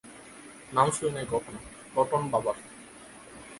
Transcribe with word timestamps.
নাম 0.73 0.87
শুনি 0.91 1.11
নাই 1.11 1.25
কখনো, 1.31 1.59
প্লটন 1.93 2.23
বাবার। 2.31 2.57